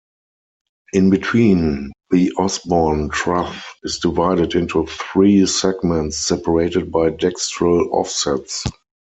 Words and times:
In 0.93 1.11
between 1.11 1.91
the 2.09 2.33
Osbourn 2.39 3.09
Trough 3.11 3.75
is 3.83 3.99
divided 3.99 4.55
into 4.55 4.87
three 4.87 5.45
segments 5.45 6.17
separated 6.17 6.91
by 6.91 7.11
dextral 7.11 7.87
offsets. 7.91 8.63